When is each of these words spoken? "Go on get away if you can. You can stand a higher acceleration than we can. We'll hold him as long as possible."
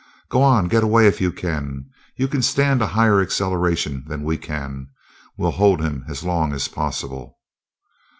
"Go 0.29 0.41
on 0.41 0.67
get 0.67 0.83
away 0.83 1.05
if 1.05 1.21
you 1.21 1.31
can. 1.31 1.85
You 2.15 2.27
can 2.27 2.41
stand 2.41 2.81
a 2.81 2.87
higher 2.87 3.21
acceleration 3.21 4.03
than 4.07 4.23
we 4.23 4.35
can. 4.35 4.87
We'll 5.37 5.51
hold 5.51 5.79
him 5.79 6.05
as 6.09 6.23
long 6.23 6.53
as 6.53 6.67
possible." 6.67 7.37